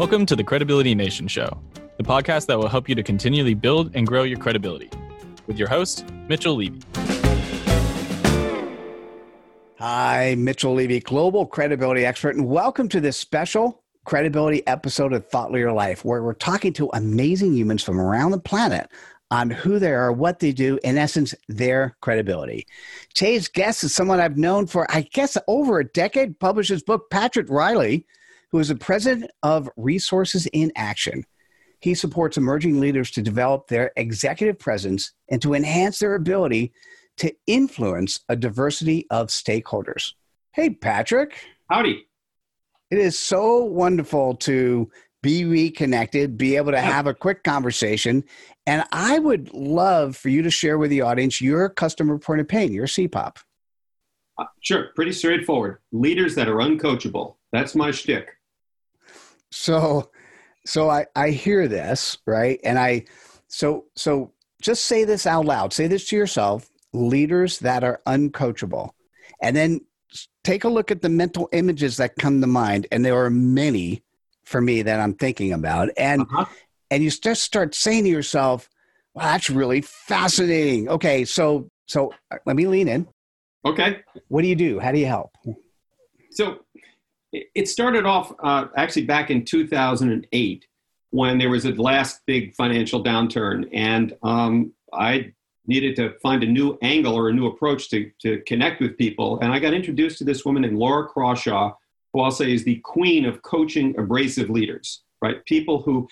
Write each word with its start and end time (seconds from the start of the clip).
Welcome 0.00 0.24
to 0.26 0.34
the 0.34 0.42
Credibility 0.42 0.94
Nation 0.94 1.28
Show, 1.28 1.60
the 1.98 2.02
podcast 2.02 2.46
that 2.46 2.58
will 2.58 2.70
help 2.70 2.88
you 2.88 2.94
to 2.94 3.02
continually 3.02 3.52
build 3.52 3.94
and 3.94 4.06
grow 4.06 4.22
your 4.22 4.38
credibility. 4.38 4.88
With 5.46 5.58
your 5.58 5.68
host, 5.68 6.10
Mitchell 6.26 6.54
Levy. 6.54 6.80
Hi, 9.78 10.36
Mitchell 10.38 10.72
Levy, 10.72 11.00
global 11.00 11.44
credibility 11.44 12.06
expert, 12.06 12.34
and 12.34 12.48
welcome 12.48 12.88
to 12.88 12.98
this 12.98 13.18
special 13.18 13.82
credibility 14.06 14.66
episode 14.66 15.12
of 15.12 15.28
Thought 15.28 15.52
Leader 15.52 15.70
Life, 15.70 16.02
where 16.02 16.22
we're 16.22 16.32
talking 16.32 16.72
to 16.72 16.88
amazing 16.94 17.52
humans 17.52 17.82
from 17.82 18.00
around 18.00 18.30
the 18.30 18.40
planet 18.40 18.90
on 19.30 19.50
who 19.50 19.78
they 19.78 19.92
are, 19.92 20.10
what 20.10 20.38
they 20.38 20.52
do, 20.52 20.78
in 20.82 20.96
essence, 20.96 21.34
their 21.46 21.94
credibility. 22.00 22.66
Today's 23.12 23.48
guest 23.48 23.84
is 23.84 23.94
someone 23.94 24.18
I've 24.18 24.38
known 24.38 24.66
for, 24.66 24.90
I 24.90 25.02
guess, 25.02 25.36
over 25.46 25.78
a 25.78 25.84
decade, 25.84 26.40
published 26.40 26.70
his 26.70 26.82
book, 26.82 27.10
Patrick 27.10 27.50
Reilly 27.50 28.06
who 28.50 28.58
is 28.58 28.68
the 28.68 28.76
president 28.76 29.30
of 29.42 29.68
Resources 29.76 30.46
in 30.46 30.72
Action. 30.76 31.24
He 31.80 31.94
supports 31.94 32.36
emerging 32.36 32.80
leaders 32.80 33.10
to 33.12 33.22
develop 33.22 33.68
their 33.68 33.92
executive 33.96 34.58
presence 34.58 35.12
and 35.30 35.40
to 35.42 35.54
enhance 35.54 35.98
their 35.98 36.14
ability 36.14 36.72
to 37.18 37.32
influence 37.46 38.20
a 38.28 38.36
diversity 38.36 39.06
of 39.10 39.28
stakeholders. 39.28 40.12
Hey, 40.52 40.70
Patrick. 40.70 41.38
Howdy. 41.70 42.06
It 42.90 42.98
is 42.98 43.18
so 43.18 43.64
wonderful 43.64 44.34
to 44.36 44.90
be 45.22 45.44
reconnected, 45.44 46.36
be 46.36 46.56
able 46.56 46.72
to 46.72 46.80
have 46.80 47.06
a 47.06 47.14
quick 47.14 47.44
conversation. 47.44 48.24
And 48.66 48.84
I 48.90 49.18
would 49.18 49.52
love 49.52 50.16
for 50.16 50.28
you 50.28 50.42
to 50.42 50.50
share 50.50 50.78
with 50.78 50.90
the 50.90 51.02
audience 51.02 51.40
your 51.40 51.68
customer 51.68 52.18
point 52.18 52.40
of 52.40 52.48
pain, 52.48 52.72
your 52.72 52.86
CPOP. 52.86 53.36
Uh, 54.38 54.44
sure, 54.60 54.88
pretty 54.96 55.12
straightforward. 55.12 55.78
Leaders 55.92 56.34
that 56.34 56.48
are 56.48 56.56
uncoachable. 56.56 57.36
That's 57.52 57.74
my 57.74 57.90
shtick 57.90 58.30
so 59.50 60.10
so 60.66 60.90
I, 60.90 61.06
I 61.16 61.30
hear 61.30 61.68
this 61.68 62.18
right? 62.26 62.60
And 62.64 62.78
i 62.78 63.04
so 63.48 63.86
so 63.96 64.32
just 64.62 64.84
say 64.84 65.04
this 65.04 65.26
out 65.26 65.46
loud. 65.46 65.72
Say 65.72 65.86
this 65.86 66.08
to 66.08 66.16
yourself 66.16 66.68
leaders 66.92 67.58
that 67.60 67.82
are 67.82 68.00
uncoachable. 68.06 68.90
And 69.42 69.56
then 69.56 69.80
take 70.44 70.64
a 70.64 70.68
look 70.68 70.90
at 70.90 71.02
the 71.02 71.08
mental 71.08 71.48
images 71.52 71.96
that 71.96 72.16
come 72.16 72.40
to 72.40 72.46
mind 72.46 72.86
and 72.90 73.04
there 73.04 73.16
are 73.24 73.30
many 73.30 74.02
for 74.44 74.60
me 74.60 74.82
that 74.82 75.00
i'm 75.00 75.14
thinking 75.14 75.52
about. 75.52 75.90
And 75.96 76.22
uh-huh. 76.22 76.46
and 76.90 77.02
you 77.02 77.10
just 77.10 77.42
start 77.42 77.74
saying 77.74 78.04
to 78.04 78.10
yourself 78.10 78.68
wow 79.14 79.24
that's 79.24 79.50
really 79.50 79.80
fascinating. 79.80 80.88
Okay 80.88 81.24
so 81.24 81.70
so 81.86 82.12
uh, 82.30 82.36
let 82.46 82.56
me 82.56 82.66
lean 82.66 82.88
in. 82.88 83.08
Okay. 83.64 84.02
What 84.28 84.42
do 84.42 84.48
you 84.48 84.56
do? 84.56 84.78
How 84.78 84.92
do 84.92 84.98
you 84.98 85.06
help? 85.06 85.32
So 86.30 86.60
it 87.32 87.68
started 87.68 88.06
off 88.06 88.32
uh, 88.42 88.66
actually 88.76 89.04
back 89.04 89.30
in 89.30 89.44
2008 89.44 90.66
when 91.10 91.38
there 91.38 91.50
was 91.50 91.64
a 91.64 91.70
last 91.70 92.20
big 92.26 92.54
financial 92.54 93.02
downturn, 93.02 93.68
and 93.72 94.16
um, 94.22 94.72
I 94.92 95.32
needed 95.66 95.96
to 95.96 96.18
find 96.20 96.42
a 96.42 96.46
new 96.46 96.78
angle 96.82 97.14
or 97.14 97.28
a 97.28 97.32
new 97.32 97.46
approach 97.46 97.90
to, 97.90 98.10
to 98.20 98.40
connect 98.46 98.80
with 98.80 98.96
people. 98.96 99.38
And 99.40 99.52
I 99.52 99.58
got 99.58 99.74
introduced 99.74 100.18
to 100.18 100.24
this 100.24 100.44
woman 100.44 100.62
named 100.62 100.78
Laura 100.78 101.06
Crawshaw, 101.06 101.74
who 102.12 102.20
I'll 102.20 102.30
say 102.30 102.52
is 102.52 102.64
the 102.64 102.80
queen 102.84 103.24
of 103.24 103.42
coaching 103.42 103.96
abrasive 103.98 104.50
leaders, 104.50 105.02
right? 105.22 105.44
People 105.44 105.82
who 105.82 106.08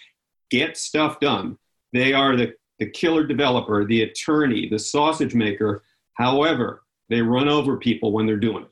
get 0.50 0.76
stuff 0.76 1.18
done. 1.18 1.58
They 1.92 2.12
are 2.12 2.36
the, 2.36 2.54
the 2.78 2.90
killer 2.90 3.26
developer, 3.26 3.84
the 3.84 4.02
attorney, 4.02 4.68
the 4.68 4.78
sausage 4.78 5.34
maker. 5.34 5.82
However, 6.14 6.82
they 7.08 7.22
run 7.22 7.48
over 7.48 7.78
people 7.78 8.12
when 8.12 8.26
they're 8.26 8.36
doing 8.36 8.64
it 8.64 8.70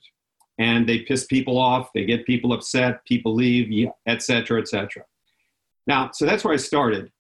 and 0.59 0.89
they 0.89 1.01
piss 1.01 1.27
people 1.27 1.59
off, 1.59 1.93
they 1.93 2.05
get 2.05 2.27
people 2.27 2.53
upset, 2.53 3.05
people 3.05 3.35
leave, 3.35 3.91
et 4.07 4.23
cetera, 4.23 4.61
et 4.61 4.69
cetera. 4.69 5.05
Now, 5.87 6.11
so 6.13 6.27
that's 6.27 6.45
where 6.45 6.55
I 6.55 6.59
started. 6.59 7.13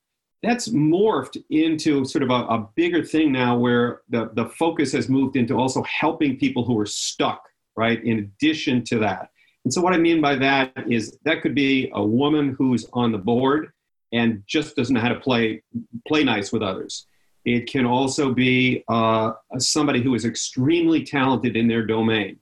That's 0.42 0.69
morphed 0.69 1.42
into 1.51 2.05
sort 2.05 2.23
of 2.23 2.31
a, 2.31 2.47
a 2.47 2.69
bigger 2.75 3.03
thing 3.05 3.33
now 3.33 3.57
where 3.57 4.02
the, 4.08 4.30
the 4.35 4.46
focus 4.46 4.92
has 4.92 5.08
moved 5.08 5.36
into 5.36 5.55
also 5.55 5.83
helping 5.83 6.36
people 6.36 6.64
who 6.64 6.79
are 6.79 6.86
stuck, 6.86 7.42
right? 7.77 8.02
In 8.05 8.19
addition 8.19 8.85
to 8.85 8.98
that. 9.01 9.30
And 9.64 9.73
so, 9.73 9.80
what 9.80 9.92
I 9.92 9.98
mean 9.98 10.20
by 10.20 10.36
that 10.36 10.73
is 10.89 11.19
that 11.25 11.42
could 11.42 11.55
be 11.55 11.91
a 11.95 12.05
woman 12.05 12.55
who's 12.57 12.86
on 12.92 13.13
the 13.13 13.19
board 13.19 13.73
and 14.13 14.42
just 14.46 14.77
doesn't 14.77 14.95
know 14.95 15.01
how 15.01 15.08
to 15.08 15.19
play, 15.19 15.63
play 16.07 16.23
nice 16.23 16.52
with 16.52 16.63
others. 16.63 17.07
It 17.45 17.69
can 17.69 17.85
also 17.85 18.33
be 18.33 18.85
uh, 18.89 19.33
somebody 19.58 20.02
who 20.02 20.14
is 20.14 20.25
extremely 20.25 21.05
talented 21.05 21.57
in 21.57 21.67
their 21.67 21.85
domain 21.85 22.39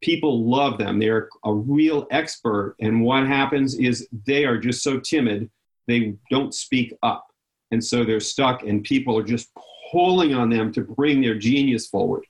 people 0.00 0.48
love 0.48 0.78
them. 0.78 0.98
They're 0.98 1.28
a 1.44 1.52
real 1.52 2.06
expert. 2.10 2.76
And 2.80 3.02
what 3.02 3.26
happens 3.26 3.78
is 3.78 4.08
they 4.26 4.44
are 4.44 4.58
just 4.58 4.82
so 4.82 4.98
timid, 4.98 5.50
they 5.86 6.14
don't 6.30 6.54
speak 6.54 6.94
up. 7.02 7.26
And 7.70 7.84
so 7.84 8.04
they're 8.04 8.20
stuck, 8.20 8.64
and 8.64 8.82
people 8.82 9.16
are 9.16 9.22
just 9.22 9.50
pulling 9.92 10.34
on 10.34 10.50
them 10.50 10.72
to 10.72 10.80
bring 10.80 11.20
their 11.20 11.38
genius 11.38 11.86
forward. 11.86 12.24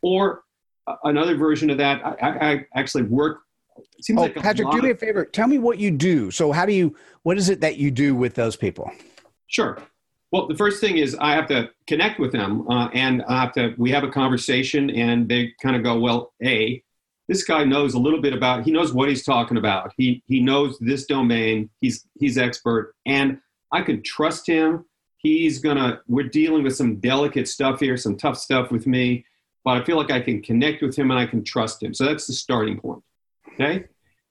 Or 0.00 0.42
another 1.04 1.36
version 1.36 1.68
of 1.68 1.78
that, 1.78 2.04
I, 2.04 2.52
I 2.52 2.66
actually 2.74 3.02
work. 3.02 3.42
oh, 3.76 4.12
like 4.14 4.36
Patrick, 4.36 4.70
do 4.70 4.80
me 4.80 4.90
a 4.90 4.94
favor. 4.94 5.26
Tell 5.26 5.48
me 5.48 5.58
what 5.58 5.78
you 5.78 5.90
do. 5.90 6.30
So, 6.30 6.50
how 6.52 6.64
do 6.64 6.72
you, 6.72 6.96
what 7.24 7.36
is 7.36 7.50
it 7.50 7.60
that 7.60 7.76
you 7.76 7.90
do 7.90 8.14
with 8.14 8.34
those 8.34 8.56
people? 8.56 8.90
Sure. 9.48 9.78
Well, 10.32 10.46
the 10.46 10.54
first 10.54 10.80
thing 10.80 10.96
is 10.96 11.16
I 11.16 11.32
have 11.32 11.48
to 11.48 11.70
connect 11.86 12.20
with 12.20 12.32
them, 12.32 12.66
uh, 12.70 12.88
and 12.94 13.22
I 13.28 13.40
have 13.40 13.52
to. 13.54 13.74
We 13.76 13.90
have 13.90 14.04
a 14.04 14.10
conversation, 14.10 14.88
and 14.90 15.28
they 15.28 15.52
kind 15.60 15.74
of 15.74 15.82
go, 15.82 15.98
"Well, 15.98 16.32
a, 16.42 16.82
this 17.30 17.44
guy 17.44 17.62
knows 17.62 17.94
a 17.94 17.98
little 17.98 18.20
bit 18.20 18.32
about 18.32 18.64
he 18.64 18.72
knows 18.72 18.92
what 18.92 19.08
he's 19.08 19.24
talking 19.24 19.56
about. 19.56 19.92
He 19.96 20.20
he 20.26 20.40
knows 20.40 20.76
this 20.80 21.06
domain. 21.06 21.70
He's 21.80 22.04
he's 22.18 22.36
expert. 22.36 22.94
And 23.06 23.38
i 23.72 23.82
can 23.82 24.02
trust 24.02 24.48
him. 24.48 24.84
He's 25.18 25.60
gonna 25.60 26.00
we're 26.08 26.28
dealing 26.28 26.64
with 26.64 26.74
some 26.74 26.96
delicate 26.96 27.46
stuff 27.46 27.78
here 27.78 27.96
some 27.96 28.16
tough 28.16 28.36
stuff 28.36 28.72
with 28.72 28.86
me 28.86 29.24
but 29.62 29.76
i 29.76 29.84
feel 29.84 29.98
like 29.98 30.10
i 30.10 30.18
can 30.18 30.40
connect 30.40 30.82
with 30.82 30.96
him 30.96 31.10
and 31.10 31.20
i 31.20 31.26
can 31.26 31.44
trust 31.44 31.82
him. 31.82 31.94
So 31.94 32.04
that's 32.04 32.26
the 32.26 32.32
starting 32.32 32.80
point 32.80 33.04
okay? 33.54 33.84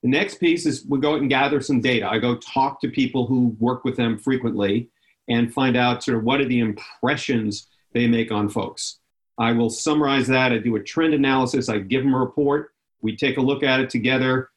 The 0.04 0.10
next 0.10 0.40
piece 0.40 0.66
is 0.66 0.86
we 0.86 1.00
go 1.00 1.16
and 1.16 1.30
gather 1.30 1.62
some 1.62 1.80
data. 1.80 2.10
I 2.10 2.20
go 2.20 2.36
talk 2.36 2.81
to 2.81 2.90
people 2.90 3.28
who 3.28 3.56
work 3.60 3.86
with 3.86 3.96
them 3.96 4.18
frequently 4.18 4.90
and 5.30 5.54
find 5.54 5.78
out 5.78 6.04
sort 6.04 6.18
of 6.18 6.24
what 6.24 6.42
are 6.42 6.48
the 6.48 6.60
impressions 6.60 7.68
they 7.94 8.08
make 8.08 8.31
on 8.31 8.50
folks. 8.50 9.00
I 9.38 9.52
will 9.54 9.70
summarize 9.70 10.28
that. 10.28 10.52
I 10.52 10.58
do 10.58 10.76
a 10.76 10.84
trend 10.84 11.14
analysis. 11.14 11.70
I 11.70 11.80
give 11.80 12.04
them 12.04 12.14
a 12.14 12.20
report 12.20 12.72
we 13.02 13.16
take 13.16 13.38
a 13.38 13.42
look 13.42 13.64
at 13.64 13.80
it 13.80 13.90
together. 13.90 14.50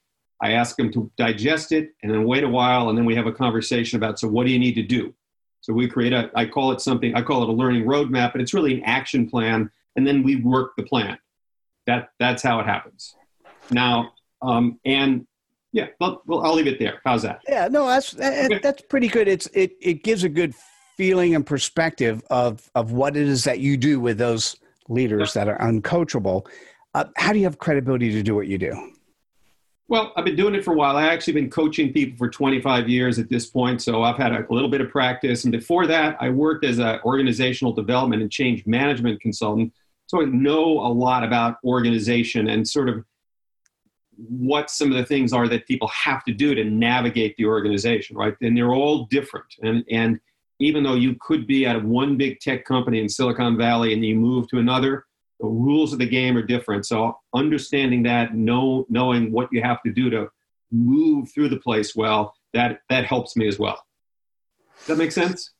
I 0.42 0.52
ask 0.52 0.76
them 0.76 0.92
to 0.92 1.10
digest 1.16 1.72
it 1.72 1.90
and 2.02 2.12
then 2.12 2.24
wait 2.24 2.44
a 2.44 2.48
while, 2.48 2.88
and 2.88 2.98
then 2.98 3.04
we 3.04 3.14
have 3.14 3.26
a 3.26 3.32
conversation 3.32 3.96
about 3.96 4.18
so 4.18 4.28
what 4.28 4.46
do 4.46 4.52
you 4.52 4.58
need 4.58 4.74
to 4.74 4.82
do? 4.82 5.14
So 5.60 5.72
we 5.72 5.86
create 5.86 6.12
a, 6.12 6.30
I 6.34 6.46
call 6.46 6.72
it 6.72 6.80
something, 6.80 7.14
I 7.14 7.22
call 7.22 7.44
it 7.44 7.48
a 7.48 7.52
learning 7.52 7.84
roadmap, 7.84 8.32
but 8.32 8.40
it's 8.40 8.52
really 8.52 8.74
an 8.74 8.82
action 8.84 9.30
plan, 9.30 9.70
and 9.94 10.04
then 10.04 10.24
we 10.24 10.36
work 10.36 10.72
the 10.76 10.82
plan. 10.82 11.16
That 11.86 12.10
that's 12.18 12.42
how 12.42 12.58
it 12.60 12.66
happens. 12.66 13.14
Now, 13.70 14.12
um, 14.42 14.80
and 14.84 15.26
yeah, 15.72 15.86
well, 16.00 16.22
well, 16.26 16.44
I'll 16.44 16.54
leave 16.54 16.66
it 16.66 16.78
there. 16.78 17.00
How's 17.04 17.22
that? 17.22 17.40
Yeah, 17.48 17.68
no, 17.68 17.86
that's 17.86 18.10
that, 18.12 18.60
that's 18.62 18.82
pretty 18.82 19.08
good. 19.08 19.28
It's 19.28 19.46
it 19.54 19.72
it 19.80 20.02
gives 20.02 20.24
a 20.24 20.28
good 20.28 20.54
feeling 20.96 21.34
and 21.34 21.46
perspective 21.46 22.22
of 22.30 22.68
of 22.74 22.92
what 22.92 23.16
it 23.16 23.28
is 23.28 23.44
that 23.44 23.60
you 23.60 23.76
do 23.76 24.00
with 24.00 24.18
those 24.18 24.56
leaders 24.88 25.34
yeah. 25.34 25.44
that 25.44 25.52
are 25.52 25.58
uncoachable. 25.58 26.46
Uh, 26.94 27.04
how 27.16 27.32
do 27.32 27.38
you 27.38 27.44
have 27.44 27.58
credibility 27.58 28.10
to 28.12 28.22
do 28.22 28.34
what 28.34 28.46
you 28.46 28.58
do? 28.58 28.92
Well, 29.88 30.12
I've 30.16 30.24
been 30.24 30.36
doing 30.36 30.54
it 30.54 30.64
for 30.64 30.72
a 30.72 30.76
while. 30.76 30.96
I've 30.96 31.10
actually 31.10 31.34
been 31.34 31.50
coaching 31.50 31.92
people 31.92 32.16
for 32.16 32.30
25 32.30 32.88
years 32.88 33.18
at 33.18 33.28
this 33.28 33.46
point, 33.46 33.82
so 33.82 34.02
I've 34.02 34.16
had 34.16 34.32
a 34.32 34.46
little 34.48 34.70
bit 34.70 34.80
of 34.80 34.88
practice. 34.88 35.44
And 35.44 35.52
before 35.52 35.86
that, 35.86 36.16
I 36.20 36.30
worked 36.30 36.64
as 36.64 36.78
an 36.78 37.00
organizational 37.04 37.72
development 37.72 38.22
and 38.22 38.30
change 38.30 38.64
management 38.66 39.20
consultant. 39.20 39.72
So 40.06 40.22
I 40.22 40.24
know 40.26 40.64
a 40.80 40.88
lot 40.88 41.24
about 41.24 41.56
organization 41.64 42.48
and 42.48 42.66
sort 42.66 42.88
of 42.88 43.04
what 44.16 44.70
some 44.70 44.90
of 44.90 44.96
the 44.96 45.04
things 45.04 45.32
are 45.32 45.48
that 45.48 45.66
people 45.66 45.88
have 45.88 46.24
to 46.24 46.32
do 46.32 46.54
to 46.54 46.64
navigate 46.64 47.36
the 47.36 47.46
organization, 47.46 48.16
right? 48.16 48.34
And 48.40 48.56
they're 48.56 48.72
all 48.72 49.06
different. 49.06 49.46
And, 49.62 49.84
and 49.90 50.20
even 50.58 50.82
though 50.84 50.94
you 50.94 51.16
could 51.20 51.46
be 51.46 51.66
at 51.66 51.82
one 51.82 52.16
big 52.16 52.40
tech 52.40 52.64
company 52.64 53.00
in 53.00 53.08
Silicon 53.08 53.58
Valley 53.58 53.92
and 53.92 54.04
you 54.04 54.14
move 54.14 54.48
to 54.48 54.58
another, 54.58 55.04
the 55.42 55.48
rules 55.48 55.92
of 55.92 55.98
the 55.98 56.06
game 56.06 56.36
are 56.36 56.42
different. 56.42 56.86
So 56.86 57.18
understanding 57.34 58.04
that, 58.04 58.34
know, 58.34 58.86
knowing 58.88 59.32
what 59.32 59.48
you 59.52 59.60
have 59.62 59.82
to 59.82 59.92
do 59.92 60.08
to 60.08 60.28
move 60.70 61.30
through 61.32 61.48
the 61.48 61.58
place 61.58 61.94
well, 61.94 62.34
that 62.54 62.80
that 62.88 63.04
helps 63.04 63.36
me 63.36 63.48
as 63.48 63.58
well. 63.58 63.84
Does 64.78 64.86
that 64.86 64.98
make 64.98 65.12
sense? 65.12 65.50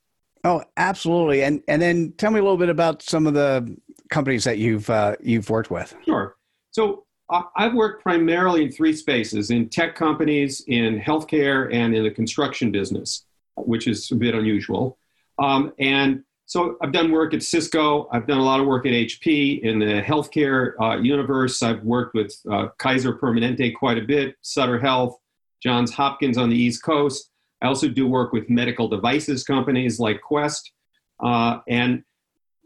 Oh, 0.45 0.63
absolutely. 0.77 1.43
And 1.43 1.63
and 1.69 1.83
then 1.83 2.15
tell 2.17 2.31
me 2.31 2.39
a 2.39 2.43
little 2.43 2.57
bit 2.57 2.69
about 2.69 3.03
some 3.03 3.27
of 3.27 3.35
the 3.35 3.77
companies 4.09 4.45
that 4.45 4.59
you've 4.59 4.89
uh, 4.89 5.17
you've 5.21 5.51
worked 5.51 5.71
with. 5.71 5.95
Sure. 6.05 6.37
So 6.71 7.05
uh, 7.29 7.43
I've 7.57 7.75
worked 7.75 8.03
primarily 8.03 8.63
in 8.65 8.71
three 8.71 8.93
spaces: 8.93 9.51
in 9.51 9.69
tech 9.69 9.97
companies, 9.97 10.65
in 10.69 11.01
healthcare, 11.01 11.73
and 11.73 11.95
in 11.95 12.05
the 12.05 12.11
construction 12.11 12.71
business, 12.71 13.25
which 13.57 13.89
is 13.89 14.11
a 14.13 14.15
bit 14.15 14.35
unusual. 14.35 14.99
Um, 15.39 15.73
and 15.79 16.23
so 16.47 16.77
I've 16.83 16.93
done 16.93 17.11
work 17.11 17.35
at 17.35 17.43
Cisco. 17.43 18.09
I've 18.13 18.27
done 18.27 18.39
a 18.39 18.45
lot 18.45 18.61
of 18.61 18.67
work 18.67 18.85
at 18.87 18.93
HP 18.93 19.63
in 19.63 19.79
the 19.79 20.03
healthcare 20.03 20.73
uh, 20.81 20.99
universe. 20.99 21.63
I've 21.63 21.83
worked 21.83 22.15
with 22.15 22.35
uh, 22.51 22.69
Kaiser 22.79 23.15
Permanente 23.15 23.75
quite 23.75 23.99
a 23.99 24.03
bit, 24.03 24.37
Sutter 24.43 24.79
Health, 24.79 25.19
Johns 25.63 25.93
Hopkins 25.93 26.37
on 26.37 26.51
the 26.51 26.57
East 26.57 26.83
Coast. 26.83 27.31
I 27.63 27.69
also 27.69 27.89
do 27.89 28.09
work 28.09 28.33
with 28.33 28.51
medical 28.51 28.89
devices 28.89 29.45
companies 29.45 30.01
like 30.01 30.21
Quest, 30.21 30.73
uh, 31.21 31.61
and 31.69 32.03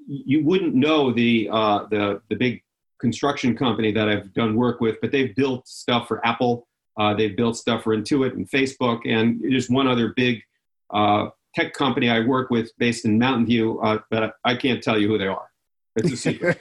you 0.06 0.42
wouldn't 0.44 0.74
know 0.74 1.12
the 1.12 1.48
uh, 1.52 1.86
the 1.90 2.22
the 2.30 2.36
big 2.36 2.62
construction 2.98 3.54
company 3.56 3.92
that 3.92 4.08
I've 4.08 4.32
done 4.32 4.56
work 4.56 4.80
with, 4.80 4.96
but 5.02 5.12
they've 5.12 5.34
built 5.34 5.68
stuff 5.68 6.08
for 6.08 6.26
Apple. 6.26 6.66
Uh, 6.98 7.12
they've 7.12 7.36
built 7.36 7.58
stuff 7.58 7.82
for 7.82 7.94
Intuit 7.94 8.32
and 8.32 8.50
Facebook, 8.50 9.00
and 9.04 9.38
there's 9.42 9.68
one 9.68 9.86
other 9.86 10.14
big 10.16 10.42
uh, 10.90 11.26
tech 11.56 11.72
company 11.72 12.10
I 12.10 12.20
work 12.20 12.50
with 12.50 12.70
based 12.78 13.04
in 13.04 13.18
Mountain 13.18 13.46
View, 13.46 13.80
uh, 13.80 13.98
but 14.10 14.34
I 14.44 14.54
can't 14.54 14.82
tell 14.82 14.98
you 14.98 15.08
who 15.08 15.18
they 15.18 15.26
are. 15.26 15.48
It's 15.96 16.12
a 16.12 16.16
secret. 16.16 16.60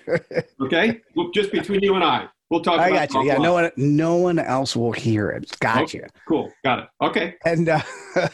okay, 0.62 1.02
well, 1.16 1.30
just 1.34 1.52
between 1.52 1.84
you 1.84 1.96
and 1.96 2.04
I. 2.04 2.28
We'll 2.50 2.62
talk. 2.62 2.76
About 2.76 2.90
it. 2.90 2.94
I 2.94 3.06
got 3.08 3.14
you. 3.14 3.24
Yeah, 3.24 3.38
no 3.38 3.54
one, 3.54 3.72
no 3.76 4.16
one 4.16 4.40
else 4.40 4.76
will 4.76 4.92
hear 4.94 5.30
it. 5.30 5.58
Got 5.60 5.84
okay, 5.84 5.98
you. 5.98 6.06
Cool. 6.28 6.54
Got 6.64 6.80
it. 6.80 6.88
Okay. 7.02 7.36
And 7.44 7.68
uh, 7.68 7.82
so 8.14 8.30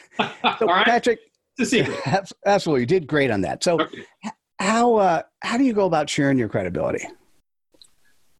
All 0.61 0.67
right. 0.67 0.85
Patrick, 0.85 1.19
It's 1.57 1.73
a 1.73 1.77
secret. 1.77 2.31
absolutely, 2.45 2.81
you 2.81 2.87
did 2.87 3.07
great 3.07 3.31
on 3.31 3.41
that. 3.41 3.63
So, 3.63 3.79
Okay. 3.79 4.03
how 4.59 4.95
uh, 4.95 5.21
how 5.41 5.57
do 5.57 5.63
you 5.63 5.73
go 5.73 5.85
about 5.85 6.09
sharing 6.09 6.37
your 6.37 6.49
credibility? 6.49 7.07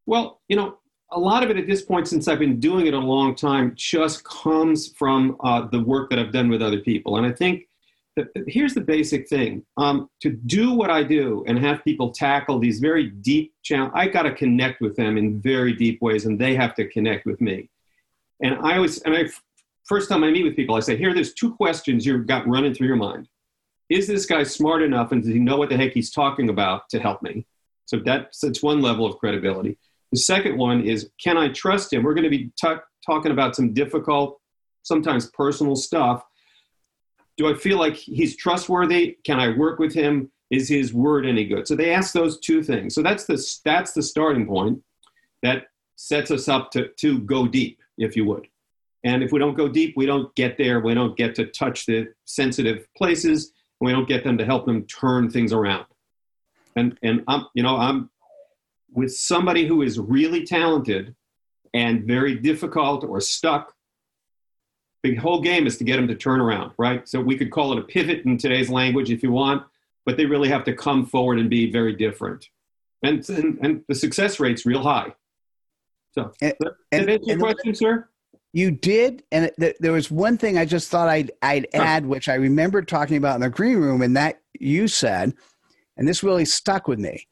Well, 0.06 0.42
you 0.50 0.56
know, 0.56 0.78
a 1.12 1.20
lot 1.20 1.42
of 1.42 1.50
it 1.50 1.58
at 1.58 1.68
this 1.68 1.82
point, 1.82 2.08
since 2.08 2.28
I've 2.28 2.40
been 2.40 2.60
doing 2.60 2.86
it 2.86 2.94
a 2.94 3.00
long 3.00 3.34
time, 3.34 3.74
just 3.76 4.24
comes 4.24 4.90
from 4.90 5.38
uh, 5.40 5.68
the 5.72 5.82
work 5.82 6.10
that 6.10 6.20
I've 6.20 6.34
done 6.34 6.50
with 6.50 6.62
other 6.62 6.82
people. 6.82 7.18
And 7.18 7.26
I 7.26 7.32
think 7.32 7.64
that 8.16 8.28
here's 8.48 8.74
the 8.74 8.82
basic 8.82 9.28
thing: 9.28 9.66
um, 9.78 10.10
to 10.22 10.30
do 10.32 10.74
what 10.74 10.90
I 10.90 11.04
do 11.04 11.44
and 11.48 11.58
have 11.60 11.84
people 11.84 12.12
tackle 12.12 12.60
these 12.60 12.80
very 12.80 13.10
deep 13.10 13.54
challenges, 13.64 13.94
I 13.96 14.08
got 14.08 14.24
to 14.24 14.34
connect 14.34 14.82
with 14.82 14.96
them 14.96 15.18
in 15.18 15.42
very 15.42 15.74
deep 15.74 16.02
ways, 16.02 16.26
and 16.26 16.40
they 16.40 16.56
have 16.56 16.76
to 16.76 16.88
connect 16.88 17.26
with 17.26 17.40
me. 17.42 17.70
And 18.42 18.56
I 18.56 18.76
always, 18.76 19.02
and 19.04 19.16
I, 19.16 19.26
first 19.86 20.10
time 20.10 20.24
I 20.24 20.32
meet 20.32 20.44
with 20.44 20.56
people, 20.56 20.76
I 20.76 20.80
say, 20.80 20.98
here, 20.98 21.14
there's 21.14 21.34
two 21.34 21.54
questions 21.56 22.06
you've 22.06 22.28
got 22.28 22.48
running 22.48 22.74
through 22.74 22.88
your 22.88 22.96
mind. 22.96 23.28
Is 23.90 24.08
this 24.08 24.26
guy 24.26 24.44
smart 24.44 24.82
enough, 24.82 25.12
and 25.12 25.22
does 25.22 25.32
he 25.32 25.40
know 25.40 25.58
what 25.58 25.70
the 25.70 25.78
heck 25.78 25.94
he's 25.94 26.12
talking 26.12 26.50
about 26.50 26.90
to 26.90 27.00
help 27.00 27.22
me? 27.22 27.46
So 27.86 28.00
that's 28.04 28.40
that's 28.40 28.64
one 28.64 28.82
level 28.82 29.06
of 29.06 29.18
credibility. 29.18 29.78
The 30.12 30.20
second 30.20 30.58
one 30.58 30.82
is, 30.82 31.10
can 31.24 31.38
I 31.38 31.50
trust 31.50 31.94
him? 31.94 32.04
We're 32.04 32.14
going 32.14 32.24
to 32.24 32.30
be 32.30 32.52
ta- 32.60 32.82
talking 33.06 33.32
about 33.32 33.56
some 33.56 33.74
difficult, 33.74 34.40
sometimes 34.84 35.30
personal 35.32 35.76
stuff. 35.76 36.24
Do 37.42 37.48
I 37.48 37.56
feel 37.56 37.80
like 37.80 37.96
he's 37.96 38.36
trustworthy? 38.36 39.18
Can 39.24 39.40
I 39.40 39.58
work 39.58 39.80
with 39.80 39.96
him? 39.96 40.32
Is 40.52 40.70
his 40.70 40.94
word 40.94 41.26
any 41.26 41.44
good? 41.44 41.68
So 41.68 41.76
they 41.76 41.92
ask 41.92 42.14
those 42.14 42.40
two 42.40 42.62
things. 42.62 42.94
So 42.94 43.02
that's 43.02 43.26
the 43.26 43.44
that's 43.66 43.94
the 43.94 44.04
starting 44.04 44.46
point. 44.46 44.80
That 45.42 45.66
sets 45.96 46.30
us 46.30 46.48
up 46.48 46.70
to 46.74 46.90
to 46.90 47.18
go 47.22 47.48
deep, 47.48 47.80
if 47.98 48.16
you 48.16 48.26
would. 48.26 48.48
And 49.04 49.24
if 49.24 49.32
we 49.32 49.40
don't 49.40 49.56
go 49.56 49.68
deep, 49.68 49.98
we 49.98 50.06
don't 50.06 50.36
get 50.36 50.56
there. 50.60 50.82
We 50.82 50.94
don't 50.94 51.18
get 51.18 51.34
to 51.34 51.48
touch 51.48 51.88
the 51.88 52.14
sensitive 52.26 52.86
places. 52.96 53.54
We 53.80 53.92
don't 53.92 54.08
get 54.08 54.24
them 54.24 54.38
to 54.38 54.46
help 54.46 54.68
them 54.68 54.86
turn 54.86 55.32
things 55.32 55.52
around. 55.52 55.88
And 56.76 56.96
and 57.02 57.24
I'm 57.28 57.48
you 57.56 57.64
know 57.64 57.76
I'm 57.76 58.12
with 58.94 59.16
somebody 59.16 59.66
who 59.66 59.82
is 59.82 59.98
really 59.98 60.46
talented 60.46 61.16
and 61.74 62.04
very 62.04 62.36
difficult 62.36 63.04
or 63.04 63.20
stuck, 63.20 63.74
the 65.04 65.16
whole 65.16 65.42
game 65.42 65.66
is 65.68 65.78
to 65.78 65.84
get 65.84 65.96
them 65.98 66.08
to 66.08 66.16
turn 66.16 66.40
around, 66.40 66.74
right? 66.78 67.08
So 67.08 67.20
we 67.20 67.38
could 67.38 67.52
call 67.52 67.72
it 67.74 67.80
a 67.80 67.84
pivot 67.84 68.26
in 68.26 68.38
today's 68.38 68.70
language 68.70 69.10
if 69.10 69.24
you 69.24 69.32
want, 69.32 69.64
but 70.06 70.18
they 70.18 70.26
really 70.26 70.50
have 70.50 70.64
to 70.66 70.74
come 70.74 71.06
forward 71.06 71.40
and 71.40 71.50
be 71.50 71.72
very 71.72 71.94
different. 71.96 72.50
And, 73.04 73.28
and, 73.30 73.58
and 73.62 73.84
the 73.88 73.96
success 73.96 74.40
rate's 74.40 74.66
real 74.66 74.84
high. 74.84 75.14
So, 76.14 76.32
And- 76.42 76.54
did 76.60 76.72
and- 76.92 77.08
that 77.08 77.10
answer 77.14 77.26
your 77.32 77.40
question, 77.40 77.76
sir? 77.76 78.08
You 78.54 78.70
did, 78.70 79.24
and 79.32 79.50
th- 79.58 79.78
there 79.80 79.94
was 79.94 80.12
one 80.12 80.38
thing 80.38 80.58
I 80.58 80.66
just 80.66 80.90
thought 80.90 81.08
I'd 81.08 81.32
I'd 81.42 81.68
Sure. 81.74 81.82
add, 81.82 82.06
which 82.06 82.28
I 82.28 82.34
remembered 82.36 82.86
talking 82.86 83.16
about 83.16 83.36
in 83.36 83.42
the 83.42 83.50
green 83.50 83.78
room, 83.78 84.02
and 84.02 84.18
that 84.18 84.42
you 84.60 84.90
said, 84.90 85.34
and 85.96 86.06
this 86.06 86.22
really 86.22 86.44
stuck 86.44 86.86
with 86.90 87.00
me, 87.00 87.28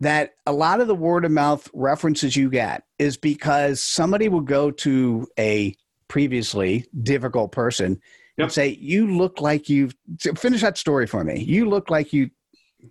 that 0.00 0.34
a 0.44 0.52
lot 0.52 0.80
of 0.80 0.88
the 0.88 0.94
word 0.96 1.24
of 1.24 1.30
mouth 1.30 1.70
references 1.72 2.34
you 2.36 2.50
get 2.50 2.82
is 2.98 3.16
because 3.16 3.80
somebody 3.80 4.28
will 4.28 4.40
go 4.40 4.72
to 4.72 5.28
a 5.38 5.76
previously 6.08 6.86
difficult 7.02 7.52
person 7.52 8.00
Yep. 8.38 8.44
and 8.44 8.52
say, 8.52 8.68
"You 8.80 9.06
look 9.16 9.40
like 9.40 9.68
you've 9.68 9.94
finish 10.36 10.60
that 10.60 10.76
story 10.76 11.06
for 11.06 11.24
me. 11.24 11.40
You 11.42 11.68
look 11.68 11.90
like 11.90 12.12
you." 12.12 12.30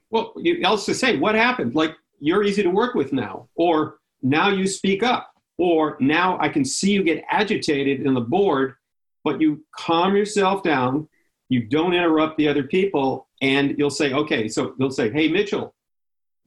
Well, 0.10 0.34
you 0.38 0.62
else 0.64 0.86
to 0.88 0.96
say, 0.96 1.18
what 1.18 1.36
happened? 1.36 1.76
Like, 1.76 1.96
you're 2.20 2.44
easy 2.44 2.64
to 2.64 2.70
work 2.70 2.96
with 2.96 3.14
now, 3.14 3.48
or 3.56 4.00
now 4.24 4.50
you 4.50 4.66
speak 4.68 5.04
up, 5.04 5.32
or 5.58 5.98
now 6.00 6.38
I 6.40 6.50
can 6.50 6.66
see 6.66 6.92
you 6.92 7.04
get 7.04 7.24
agitated 7.30 8.06
in 8.06 8.14
the 8.14 8.22
board, 8.22 8.74
but 9.24 9.40
you 9.40 9.64
calm 9.78 10.16
yourself 10.16 10.64
down, 10.64 11.08
you 11.50 11.62
don't 11.62 11.94
interrupt 11.94 12.38
the 12.38 12.48
other 12.48 12.64
people, 12.64 13.28
and 13.42 13.78
you'll 13.78 13.90
say, 13.92 14.14
okay, 14.14 14.48
so 14.48 14.74
they'll 14.80 14.90
say, 14.90 15.12
hey, 15.12 15.28
Mitchell, 15.28 15.76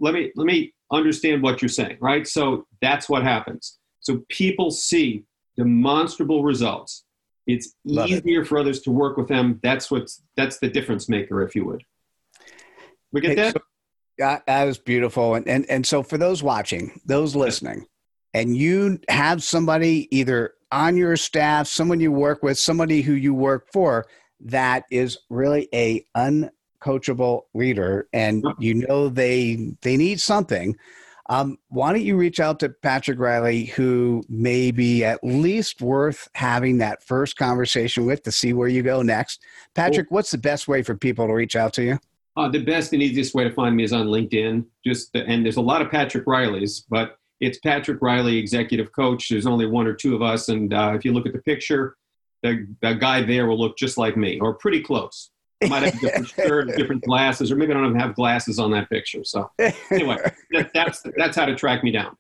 let 0.01 0.13
me 0.13 0.33
let 0.35 0.47
me 0.47 0.75
understand 0.91 1.43
what 1.43 1.63
you're 1.63 1.69
saying, 1.69 1.99
right? 2.01 2.27
So 2.27 2.67
that's 2.83 3.09
what 3.09 3.23
happens. 3.23 3.79
So 4.01 4.25
people 4.29 4.71
see 4.71 5.25
demonstrable 5.59 6.43
results. 6.43 7.05
It's 7.47 7.75
Love 7.85 8.11
it. 8.11 8.25
easier 8.25 8.45
for 8.45 8.59
others 8.59 8.81
to 8.83 8.91
work 8.91 9.17
with 9.17 9.29
them. 9.29 9.59
That's 9.63 9.91
what's 9.91 10.23
that's 10.37 10.59
the 10.59 10.69
difference 10.69 11.09
maker, 11.09 11.43
if 11.43 11.55
you 11.55 11.65
would. 11.67 11.83
We 13.13 13.21
get 13.21 13.37
that? 13.37 13.57
that, 14.19 14.47
that 14.47 14.65
was 14.65 14.79
beautiful. 14.79 15.35
And, 15.35 15.49
and 15.49 15.67
and 15.69 15.87
so 15.87 16.03
for 16.03 16.19
those 16.19 16.43
watching, 16.43 17.01
those 17.05 17.35
listening, 17.35 17.87
and 18.35 18.57
you 18.57 19.01
have 19.09 19.43
somebody 19.43 20.09
either 20.17 20.55
on 20.71 20.97
your 20.97 21.17
staff, 21.17 21.67
someone 21.67 22.01
you 22.01 22.13
work 22.13 22.43
with, 22.43 22.59
somebody 22.59 23.01
who 23.01 23.15
you 23.15 23.35
work 23.35 23.69
for 23.73 24.07
that 24.41 24.85
is 24.91 25.19
really 25.31 25.69
a 25.75 26.05
uncoachable 26.17 27.43
leader, 27.55 28.09
and 28.13 28.45
you 28.59 28.75
know 28.75 29.09
they 29.09 29.75
they 29.81 29.97
need 29.97 30.21
something. 30.21 30.77
Um, 31.31 31.59
why 31.69 31.93
don't 31.93 32.03
you 32.03 32.17
reach 32.17 32.41
out 32.41 32.59
to 32.61 32.71
Patrick 32.71 33.19
Reilly, 33.19 33.67
who 33.67 34.23
may 34.29 34.71
be 34.71 35.05
at 35.05 35.23
least 35.23 35.83
worth 35.83 36.29
having 36.35 36.79
that 36.79 37.03
first 37.03 37.37
conversation 37.37 38.07
with 38.07 38.23
to 38.23 38.33
see 38.33 38.55
where 38.55 38.69
you 38.69 38.83
go 38.83 39.03
next? 39.03 39.43
Patrick, 39.75 40.11
what's 40.11 40.31
the 40.31 40.39
best 40.39 40.69
way 40.69 40.83
for 40.83 40.97
people 40.97 41.27
to 41.27 41.35
reach 41.35 41.55
out 41.55 41.75
to 41.75 41.83
you? 41.83 41.99
Uh, 42.37 42.49
the 42.49 42.63
best 42.63 42.93
and 42.93 43.03
easiest 43.03 43.35
way 43.35 43.45
to 43.45 43.51
find 43.51 43.77
me 43.77 43.85
is 43.85 43.93
on 43.93 44.07
LinkedIn. 44.07 44.65
Just 44.87 45.13
the, 45.13 45.27
and 45.27 45.45
there's 45.45 45.57
a 45.57 45.61
lot 45.61 45.83
of 45.83 45.91
Patrick 45.91 46.25
Reillys, 46.25 46.85
but 46.89 47.19
it's 47.41 47.59
Patrick 47.59 48.01
Reilly, 48.01 48.39
executive 48.39 48.93
coach. 48.93 49.29
There's 49.29 49.47
only 49.47 49.67
one 49.67 49.87
or 49.87 49.93
two 49.93 50.15
of 50.15 50.23
us, 50.23 50.49
and 50.49 50.73
uh, 50.73 50.93
if 50.95 51.05
you 51.05 51.13
look 51.13 51.27
at 51.27 51.33
the 51.33 51.43
picture, 51.43 51.97
the, 52.43 52.67
the 52.81 52.95
guy 52.95 53.23
there 53.23 53.47
will 53.47 53.59
look 53.59 53.77
just 53.77 53.99
like 53.99 54.17
me, 54.17 54.39
or 54.41 54.55
pretty 54.55 54.81
close. 54.81 55.31
I 55.63 55.69
might 55.69 55.83
have 55.83 55.95
a 55.95 56.01
different 56.01 56.29
shirt, 56.37 56.77
different 56.77 57.03
glasses, 57.03 57.51
or 57.51 57.57
maybe 57.57 57.73
I 57.73 57.75
don't 57.75 57.87
even 57.87 58.01
have 58.01 58.15
glasses 58.15 58.59
on 58.59 58.71
that 58.73 58.89
picture. 58.91 59.25
So 59.25 59.51
anyway, 59.91 60.19
that, 60.53 60.71
that's 60.73 61.03
that's 61.17 61.37
how 61.37 61.47
to 61.47 61.55
track 61.55 61.83
me 61.83 61.91
down. 61.91 62.17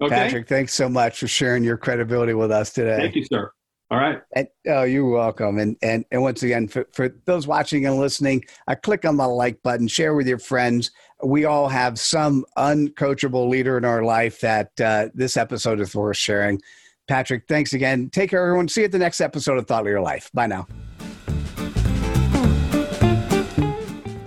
Okay, 0.00 0.14
Patrick, 0.14 0.48
thanks 0.48 0.72
so 0.72 0.88
much 0.88 1.18
for 1.18 1.28
sharing 1.28 1.62
your 1.62 1.76
credibility 1.76 2.32
with 2.32 2.50
us 2.50 2.72
today. 2.72 2.96
thank 2.96 3.14
you, 3.14 3.24
sir. 3.24 3.52
All 3.92 3.98
right, 3.98 4.22
And, 4.36 4.46
oh, 4.68 4.84
you're 4.84 5.08
welcome. 5.08 5.58
And 5.58 5.76
and 5.82 6.04
and 6.12 6.22
once 6.22 6.44
again, 6.44 6.68
for, 6.68 6.86
for 6.92 7.08
those 7.24 7.48
watching 7.48 7.86
and 7.86 7.98
listening, 7.98 8.44
uh, 8.68 8.76
click 8.76 9.04
on 9.04 9.16
the 9.16 9.26
like 9.26 9.60
button, 9.64 9.88
share 9.88 10.14
with 10.14 10.28
your 10.28 10.38
friends. 10.38 10.92
We 11.24 11.44
all 11.44 11.66
have 11.68 11.98
some 11.98 12.44
uncoachable 12.56 13.48
leader 13.48 13.76
in 13.76 13.84
our 13.84 14.04
life 14.04 14.40
that 14.42 14.80
uh, 14.80 15.08
this 15.12 15.36
episode 15.36 15.80
is 15.80 15.92
worth 15.92 16.16
sharing. 16.16 16.62
Patrick, 17.08 17.48
thanks 17.48 17.72
again. 17.72 18.10
Take 18.10 18.30
care, 18.30 18.46
everyone. 18.46 18.68
See 18.68 18.82
you 18.82 18.84
at 18.84 18.92
the 18.92 18.98
next 18.98 19.20
episode 19.20 19.58
of 19.58 19.66
Thought 19.66 19.84
Leader 19.84 20.00
Life. 20.00 20.30
Bye 20.32 20.46
now. 20.46 20.68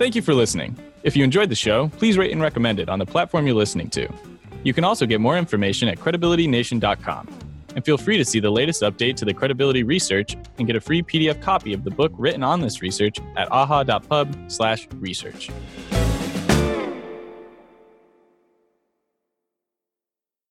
Thank 0.04 0.14
you 0.14 0.20
for 0.20 0.34
listening. 0.34 0.76
If 1.02 1.16
you 1.16 1.24
enjoyed 1.24 1.48
the 1.48 1.54
show, 1.54 1.88
please 1.88 2.18
rate 2.18 2.30
and 2.30 2.42
recommend 2.42 2.78
it 2.78 2.90
on 2.90 2.98
the 2.98 3.06
platform 3.06 3.46
you're 3.46 3.56
listening 3.56 3.88
to. 3.88 4.06
You 4.62 4.74
can 4.74 4.84
also 4.84 5.06
get 5.06 5.18
more 5.18 5.38
information 5.38 5.88
at 5.88 5.96
credibilitynation.com. 5.96 7.38
And 7.74 7.82
feel 7.82 7.96
free 7.96 8.18
to 8.18 8.24
see 8.26 8.38
the 8.38 8.50
latest 8.50 8.82
update 8.82 9.16
to 9.16 9.24
the 9.24 9.32
credibility 9.32 9.82
research 9.82 10.36
and 10.58 10.66
get 10.66 10.76
a 10.76 10.80
free 10.82 11.02
PDF 11.02 11.40
copy 11.40 11.72
of 11.72 11.84
the 11.84 11.90
book 11.90 12.12
written 12.18 12.42
on 12.42 12.60
this 12.60 12.82
research 12.82 13.18
at 13.38 13.50
aha.pub/research. 13.50 15.50